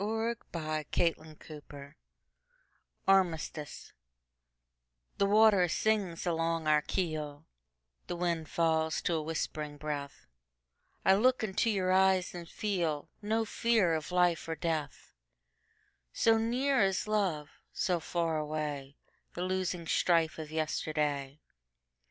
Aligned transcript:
1900. 0.00 0.38
By 0.50 0.60
SophieJewett 0.62 1.18
1502 1.18 1.94
Armistice 3.06 3.92
THE 5.18 5.26
WATER 5.26 5.68
sings 5.68 6.24
along 6.26 6.66
our 6.66 6.80
keel, 6.80 7.44
The 8.06 8.16
wind 8.16 8.48
falls 8.48 9.02
to 9.02 9.12
a 9.12 9.22
whispering 9.22 9.76
breath;I 9.76 11.12
look 11.16 11.44
into 11.44 11.68
your 11.68 11.92
eyes 11.92 12.34
and 12.34 12.46
feelNo 12.46 13.46
fear 13.46 13.92
of 13.92 14.10
life 14.10 14.48
or 14.48 14.54
death; 14.56 15.12
So 16.14 16.38
near 16.38 16.80
is 16.82 17.06
love, 17.06 17.50
so 17.74 18.00
far 18.00 18.38
awayThe 18.40 18.94
losing 19.46 19.86
strife 19.86 20.38
of 20.38 20.50
yesterday. 20.50 21.40